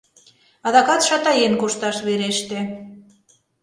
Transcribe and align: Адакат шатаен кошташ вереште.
Адакат 0.67 1.01
шатаен 1.07 1.53
кошташ 1.61 1.97
вереште. 2.07 2.59